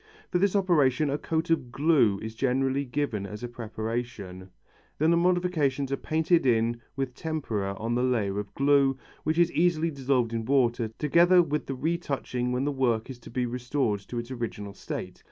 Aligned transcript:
For 0.31 0.39
this 0.39 0.55
operation 0.55 1.11
a 1.11 1.19
coat 1.19 1.51
of 1.51 1.71
glue 1.71 2.17
is 2.23 2.33
generally 2.33 2.85
given 2.85 3.27
as 3.27 3.43
a 3.43 3.47
preparation, 3.47 4.49
then 4.97 5.11
the 5.11 5.15
modifications 5.15 5.91
are 5.91 5.95
painted 5.95 6.43
in 6.43 6.81
with 6.95 7.13
tempera 7.13 7.75
on 7.77 7.93
the 7.93 8.01
layer 8.01 8.39
of 8.39 8.51
glue, 8.55 8.97
which 9.23 9.37
is 9.37 9.51
easily 9.51 9.91
dissolved 9.91 10.33
in 10.33 10.43
water, 10.43 10.87
together 10.97 11.43
with 11.43 11.67
the 11.67 11.75
retouching 11.75 12.51
when 12.51 12.65
the 12.65 12.71
work 12.71 13.11
is 13.11 13.19
to 13.19 13.29
be 13.29 13.45
restored 13.45 13.99
to 13.99 14.17
its 14.17 14.31
original 14.31 14.73
state. 14.73 15.19